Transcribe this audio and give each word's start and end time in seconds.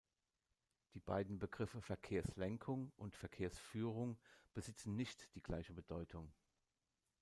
Die 0.95 0.99
beiden 0.99 1.37
Begriffe 1.37 1.79
"Verkehrslenkung" 1.79 2.91
und 2.97 3.15
"Verkehrsführung" 3.15 4.17
besitzen 4.55 4.95
nicht 4.95 5.29
die 5.35 5.43
gleiche 5.43 5.73
Bedeutung. 5.73 6.33